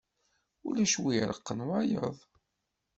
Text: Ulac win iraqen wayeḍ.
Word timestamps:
Ulac 0.67 0.93
win 1.01 1.17
iraqen 1.19 1.59
wayeḍ. 1.67 2.17